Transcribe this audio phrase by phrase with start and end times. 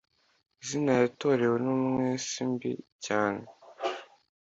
[0.61, 2.71] Izina yatorewe n'umwisi mbi
[3.05, 3.43] cyane